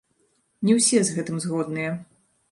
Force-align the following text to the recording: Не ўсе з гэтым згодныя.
Не 0.69 0.77
ўсе 0.77 1.01
з 1.09 1.13
гэтым 1.17 1.37
згодныя. 1.43 1.91